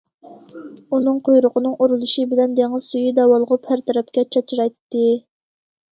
ئۇنىڭ 0.97 1.19
قۇيرۇقىنىڭ 1.27 1.75
ئۇرۇلۇشى 1.85 2.25
بىلەن 2.33 2.57
دېڭىز 2.61 2.89
سۈيى 2.95 3.13
داۋالغۇپ 3.21 3.73
ھەر 3.73 3.87
تەرەپكە 3.91 4.29
چاچرايتتى. 4.37 5.05